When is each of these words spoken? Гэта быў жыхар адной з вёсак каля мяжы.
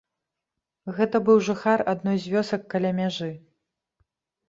Гэта 0.99 1.21
быў 1.27 1.37
жыхар 1.49 1.85
адной 1.95 2.17
з 2.25 2.35
вёсак 2.35 2.61
каля 2.75 2.91
мяжы. 3.05 3.33